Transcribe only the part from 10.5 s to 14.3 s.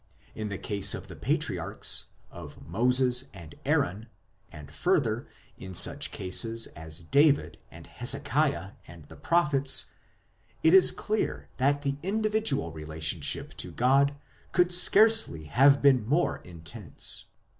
it is clear that the individual relationship to God